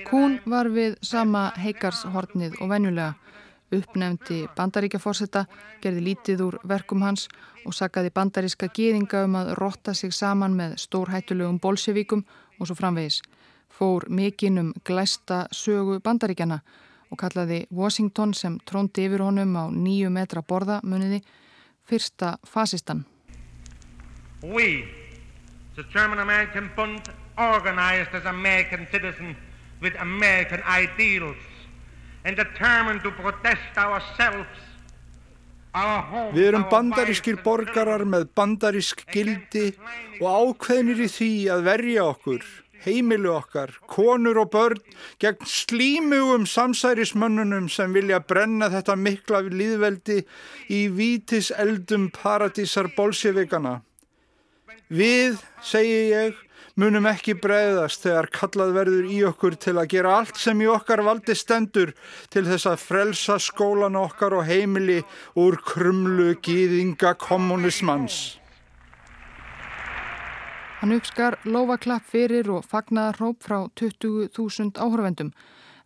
[0.09, 3.13] Kún var við sama heikarshornið og venjulega
[3.79, 5.45] uppnefndi bandaríkjaforsetta,
[5.81, 7.27] gerði lítið úr verkum hans
[7.65, 12.25] og saggaði bandaríska gýðinga um að rotta sig saman með stórhættulegum bolsjevíkum
[12.59, 13.21] og svo framvegis.
[13.69, 16.61] Fór mikinn um glæsta sögu bandaríkjana
[17.11, 21.21] og kallaði Washington sem tróndi yfir honum á nýju metra borða muniði
[21.85, 23.05] fyrsta fasistan.
[24.41, 24.85] We,
[25.75, 29.37] the German-American Bund, organized as American citizens
[29.81, 31.37] with American ideals
[32.25, 34.65] and determined to protest ourselves
[35.75, 39.73] Við erum bandarískir borgarar með bandarísk gildi
[40.21, 42.45] og ákveðnir í því að verja okkur,
[42.85, 44.79] heimilu okkar, konur og börn
[45.19, 50.21] gegn slímugum samsærismönnunum sem vilja brenna þetta mikla líðveldi
[50.71, 53.81] í vítis eldum paradísar bolsjevikana.
[54.87, 56.39] Við, segi ég,
[56.75, 61.03] munum ekki breyðast þegar kallað verður í okkur til að gera allt sem í okkar
[61.07, 61.93] valdi stendur
[62.33, 64.97] til þess að frelsa skólan okkar og heimili
[65.39, 68.39] úr krumlu gýðinga kommunismans.
[70.81, 75.31] Hann uppskar lofaklapp fyrir og fagnaðar hróp frá 20.000 áhörvendum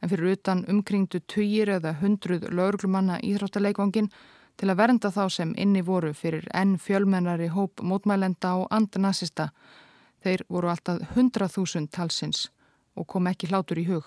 [0.02, 4.10] en fyrir utan umkringdu tugir eða hundruð lauruglumanna íþróttaleikvangin
[4.60, 9.52] til að vernda þá sem inni voru fyrir enn fjölmennari hóp mótmælenda og andnasista
[10.24, 12.50] Þeir voru alltaf 100.000 talsins
[13.00, 14.04] og kom ekki hlátur í hug.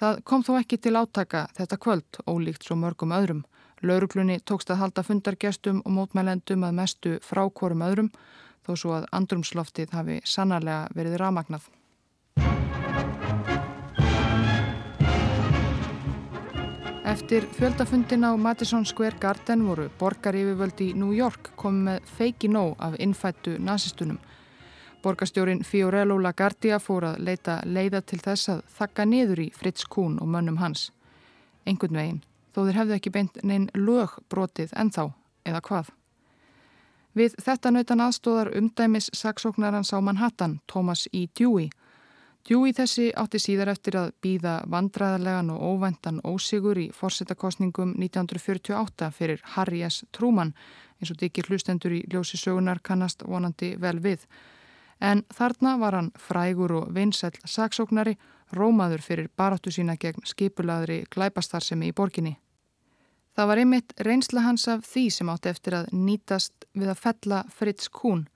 [0.00, 3.42] Það kom þó ekki til átaka þetta kvöld, ólíkt svo mörgum öðrum.
[3.84, 8.08] Lauruglunni tókst að halda fundargestum og mótmælendum að mestu frákvorum öðrum,
[8.64, 11.68] þó svo að andrumsloftið hafi sannarlega verið ramagnað.
[17.10, 22.48] Eftir fjöldafundin á Madison Square Garden voru borgar yfirvöldi í New York komið með feiki
[22.52, 24.20] nóg af innfættu nazistunum
[25.02, 30.18] Borgastjórin Fiorello Lagardia fór að leita leiða til þess að þakka niður í Fritz Kuhn
[30.20, 30.90] og mönnum hans.
[31.64, 32.18] Engun veginn,
[32.52, 35.06] þó þeir hefðu ekki beint neinn lög brotið ennþá,
[35.48, 35.88] eða hvað.
[37.16, 41.26] Við þetta nautan aðstóðar umdæmis saksóknarans á Manhattan, Thomas E.
[41.38, 41.70] Dewey.
[42.48, 49.42] Dewey þessi átti síðar eftir að býða vandræðarlegan og óvendan ósigur í forsetakostningum 1948 fyrir
[49.56, 50.04] Harry S.
[50.12, 50.52] Truman,
[51.00, 54.28] eins og dikir hlustendur í ljósi sögunar kannast vonandi vel við
[55.00, 58.16] en þarna var hann frægur og vinsæl saksóknari
[58.56, 62.36] rómaður fyrir baráttu sína gegn skipulaðri glæpastarsemi í borginni.
[63.36, 67.44] Það var einmitt reynsla hans af því sem átti eftir að nýtast við að fella
[67.54, 68.26] Fritz Kuhn.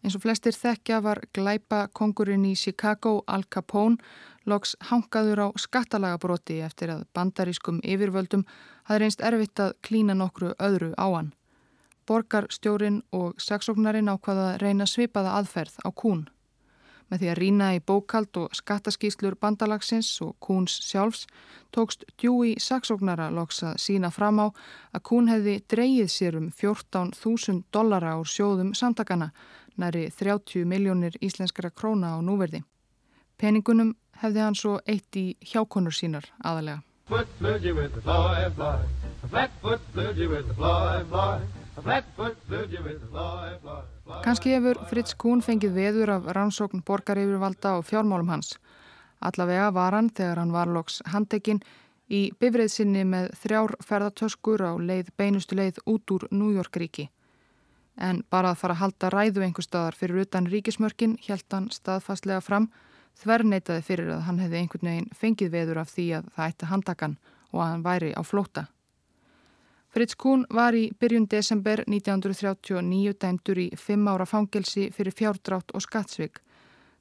[0.00, 4.00] Eins og flestir þekkja var glæpa kongurinn í Chicago Al Capone
[4.48, 8.46] loks hangaður á skattalagabroti eftir að bandarískum yfirvöldum
[8.88, 11.34] hafði reynst erfitt að klína nokkru öðru á hann
[12.10, 16.26] borgarstjórin og saksóknarin ákvaða að reyna svipaða aðferð á kún.
[17.10, 21.24] Með því að rína í bókald og skattaskýslur bandalagsins og kúns sjálfs
[21.74, 24.46] tókst djúi saksóknara loks að sína fram á
[24.94, 29.32] að kún hefði dreyið sér um 14.000 dollara úr sjóðum samtakana,
[29.74, 32.62] næri 30 miljónir íslenskara króna á núverði.
[33.38, 36.82] Peningunum hefði hann svo eitt í hjákonur sínar aðalega.
[44.24, 48.58] Kanski hefur Fritz Kuhn fengið veður af rannsókn borgaryfirvalda og fjármálum hans.
[49.20, 51.62] Allavega var hann þegar hann var loks handekinn
[52.10, 57.08] í bifrið sinni með þrjár ferðartöskur á leið beinustu leið út úr New York ríki.
[57.96, 62.40] En bara að fara að halda ræðu einhver staðar fyrir utan ríkismörkin held hann staðfastlega
[62.40, 62.70] fram
[63.20, 67.16] þverneitaði fyrir að hann hefði einhvern veginn fengið veður af því að það ætti handakan
[67.50, 68.66] og að hann væri á flóta.
[69.90, 75.82] Fritz Kuhn var í byrjun desember 1939 dæmdur í fimm ára fangelsi fyrir fjárdrátt og
[75.82, 76.38] skattsvig.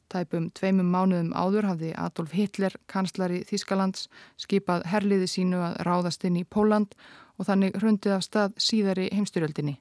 [0.09, 4.07] Tæpum tveimum mánuðum áður hafði Adolf Hitler, kanslari Þískalands,
[4.41, 6.97] skipað herliði sínu að ráðast inn í Póland
[7.37, 9.75] og þannig hrundið af stað síðari heimstyrjöldinni.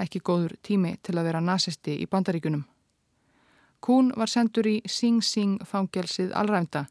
[0.00, 2.64] Ekki góður tími til að vera nazisti í bandaríkunum.
[3.84, 6.86] Kuhn var sendur í Sing Sing fangelsið allræmda.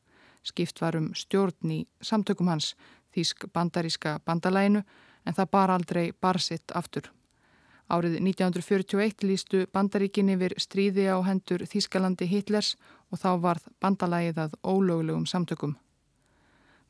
[0.45, 2.75] Skipt var um stjórn í samtökum hans,
[3.09, 4.83] Þísk bandaríska bandalæinu,
[5.25, 7.09] en það bar aldrei barsitt aftur.
[7.89, 12.75] Árið 1941 lístu bandaríkinni vir stríði á hendur Þískalandi Hitlers
[13.09, 15.73] og þá varð bandalægið að ólögulegum samtökum.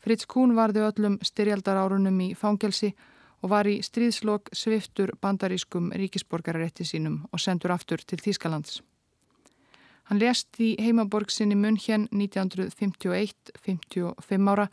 [0.03, 2.93] Fritz Kuhn varði öllum styrjaldarárunum í fangelsi
[3.39, 8.81] og var í stríðslokk sviftur bandarískum ríkisborgararétti sínum og sendur aftur til Þískalands.
[10.09, 14.67] Hann lest í heimaborg sinni munn hérn 1951-55 ára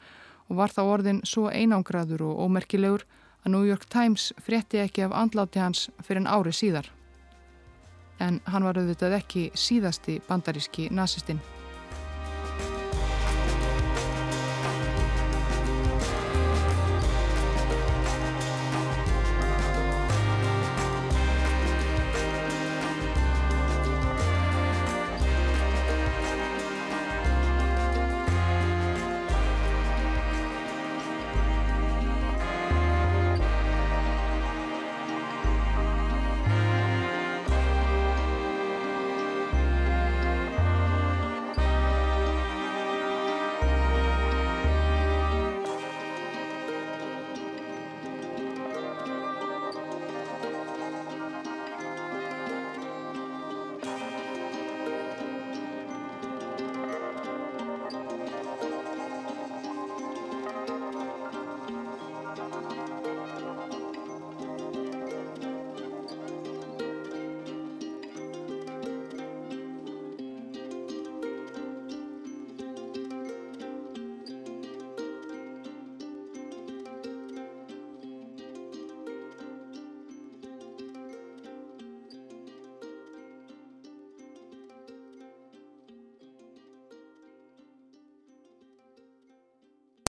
[0.49, 3.03] og var þá orðin svo einangraður og ómerkilegur
[3.47, 6.89] að New York Times frétti ekki af andláti hans fyrir en ári síðar.
[8.19, 11.39] En hann var auðvitað ekki síðasti bandaríski nazistinn.